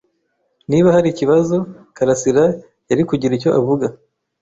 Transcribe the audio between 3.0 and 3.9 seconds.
kugira icyo avuga.